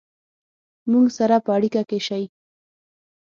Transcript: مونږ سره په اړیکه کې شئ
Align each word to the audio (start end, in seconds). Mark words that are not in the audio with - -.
مونږ 0.91 1.07
سره 1.17 1.35
په 1.45 1.49
اړیکه 1.57 1.81
کې 1.89 1.99
شئ 2.07 2.23